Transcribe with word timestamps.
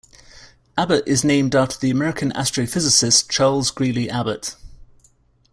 Abbot 0.79 1.07
is 1.07 1.23
named 1.23 1.53
after 1.53 1.77
the 1.77 1.91
American 1.91 2.31
astrophysicist 2.31 3.29
Charles 3.29 3.69
Greeley 3.69 4.09
Abbot. 4.09 4.55